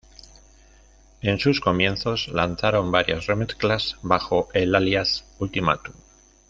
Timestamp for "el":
4.55-4.73